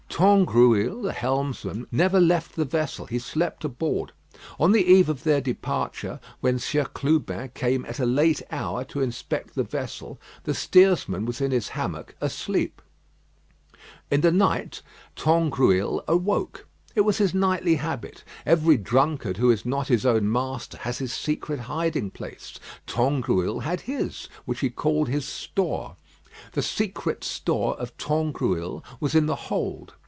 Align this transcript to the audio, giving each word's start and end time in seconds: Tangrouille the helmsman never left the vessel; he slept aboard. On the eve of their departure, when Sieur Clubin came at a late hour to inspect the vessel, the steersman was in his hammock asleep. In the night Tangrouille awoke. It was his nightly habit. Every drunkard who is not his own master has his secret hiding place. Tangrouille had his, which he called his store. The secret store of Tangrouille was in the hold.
Tangrouille 0.21 1.01
the 1.01 1.13
helmsman 1.13 1.87
never 1.91 2.19
left 2.19 2.55
the 2.55 2.65
vessel; 2.65 3.07
he 3.07 3.17
slept 3.17 3.63
aboard. 3.65 4.11
On 4.59 4.71
the 4.71 4.85
eve 4.85 5.09
of 5.09 5.23
their 5.23 5.41
departure, 5.41 6.19
when 6.41 6.59
Sieur 6.59 6.83
Clubin 6.85 7.49
came 7.55 7.85
at 7.85 7.97
a 7.99 8.05
late 8.05 8.43
hour 8.51 8.83
to 8.83 9.01
inspect 9.01 9.55
the 9.55 9.63
vessel, 9.63 10.19
the 10.43 10.53
steersman 10.53 11.25
was 11.25 11.41
in 11.41 11.49
his 11.49 11.69
hammock 11.69 12.13
asleep. 12.21 12.83
In 14.11 14.21
the 14.21 14.31
night 14.31 14.83
Tangrouille 15.15 16.03
awoke. 16.07 16.67
It 16.93 17.01
was 17.01 17.17
his 17.17 17.33
nightly 17.33 17.75
habit. 17.77 18.23
Every 18.45 18.77
drunkard 18.77 19.37
who 19.37 19.49
is 19.49 19.65
not 19.65 19.87
his 19.87 20.05
own 20.05 20.31
master 20.31 20.77
has 20.79 20.99
his 20.99 21.13
secret 21.13 21.61
hiding 21.61 22.11
place. 22.11 22.59
Tangrouille 22.85 23.61
had 23.61 23.81
his, 23.81 24.29
which 24.45 24.59
he 24.59 24.69
called 24.69 25.07
his 25.09 25.25
store. 25.27 25.95
The 26.51 26.61
secret 26.61 27.23
store 27.23 27.75
of 27.79 27.97
Tangrouille 27.97 28.83
was 28.99 29.15
in 29.15 29.25
the 29.25 29.35
hold. 29.47 29.95